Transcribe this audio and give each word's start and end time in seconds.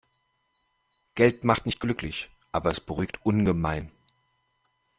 Geld 1.13 1.43
macht 1.43 1.67
nicht 1.67 1.79
glücklich, 1.79 2.31
aber 2.51 2.71
es 2.71 2.79
beruhigt 2.81 3.23
ungemein. 3.23 3.91